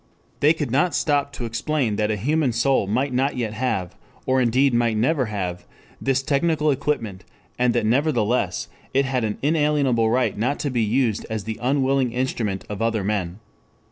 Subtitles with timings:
[0.39, 4.41] They could not stop to explain that a human soul might not yet have, or
[4.41, 5.63] indeed might never have,
[6.01, 7.23] this technical equipment,
[7.59, 12.13] and that nevertheless it had an inalienable right not to be used as the unwilling
[12.13, 13.37] instrument of other men.